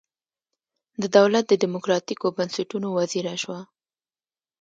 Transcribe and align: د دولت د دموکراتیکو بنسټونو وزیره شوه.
د 1.01 1.03
دولت 1.17 1.45
د 1.47 1.53
دموکراتیکو 1.63 2.25
بنسټونو 2.37 2.87
وزیره 2.99 3.33
شوه. 3.43 3.59